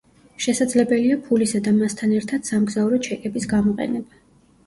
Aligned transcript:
შესაძლებელია 0.43 1.17
ფულისა 1.25 1.59
და 1.67 1.73
მასთან 1.81 2.15
ერთად 2.21 2.49
სამგზავრო 2.51 3.01
ჩეკების 3.09 3.45
გამოყენება. 3.53 4.19